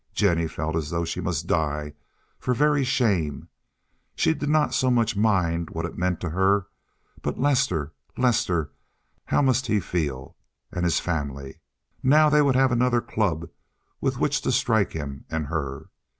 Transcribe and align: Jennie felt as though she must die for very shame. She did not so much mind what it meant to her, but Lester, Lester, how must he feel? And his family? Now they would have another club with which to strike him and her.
Jennie 0.15 0.47
felt 0.47 0.75
as 0.75 0.89
though 0.89 1.05
she 1.05 1.21
must 1.21 1.45
die 1.45 1.93
for 2.39 2.55
very 2.55 2.83
shame. 2.83 3.49
She 4.15 4.33
did 4.33 4.49
not 4.49 4.73
so 4.73 4.89
much 4.89 5.15
mind 5.15 5.69
what 5.69 5.85
it 5.85 5.95
meant 5.95 6.19
to 6.21 6.31
her, 6.31 6.65
but 7.21 7.37
Lester, 7.39 7.93
Lester, 8.17 8.71
how 9.25 9.43
must 9.43 9.67
he 9.67 9.79
feel? 9.79 10.35
And 10.71 10.85
his 10.85 10.99
family? 10.99 11.59
Now 12.01 12.29
they 12.31 12.41
would 12.41 12.55
have 12.55 12.71
another 12.71 12.99
club 12.99 13.47
with 14.01 14.17
which 14.17 14.41
to 14.41 14.51
strike 14.51 14.93
him 14.93 15.25
and 15.29 15.45
her. 15.45 15.89